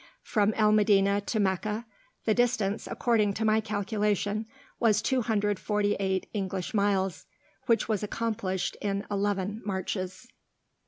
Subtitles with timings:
[0.23, 1.85] From El Medinah to Meccah
[2.25, 4.47] the distance, according to my calculation,
[4.79, 7.27] was 248 English miles,
[7.67, 10.27] which was accomplished in eleven marches.